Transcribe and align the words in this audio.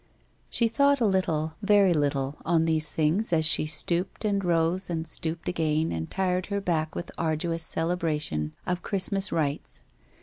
She 0.49 0.67
thought 0.67 0.99
a 0.99 1.05
little, 1.05 1.53
very 1.61 1.93
little, 1.93 2.37
on 2.43 2.65
these 2.65 2.89
things 2.89 3.31
as 3.31 3.45
she 3.45 3.67
stooped, 3.67 4.25
and 4.25 4.43
rose, 4.43 4.89
and 4.89 5.05
stooped 5.05 5.47
again 5.47 5.91
and 5.91 6.09
tired 6.09 6.47
her 6.47 6.59
back 6.59 6.95
with 6.95 7.11
arduous 7.19 7.61
celebration 7.61 8.53
of 8.65 8.81
Christmas 8.81 9.31
rites. 9.31 9.83